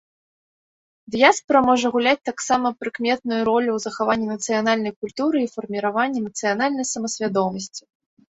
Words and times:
Дыяспара 1.15 1.59
можа 1.67 1.87
гуляць 1.95 2.25
таксама 2.29 2.67
прыкметную 2.83 3.41
ролю 3.51 3.69
ў 3.75 3.79
захаванні 3.85 4.27
нацыянальнай 4.33 4.93
культуры 5.03 5.37
і 5.43 5.51
фарміраванні 5.55 6.25
нацыянальнай 6.27 6.85
самасвядомасці. 6.95 7.81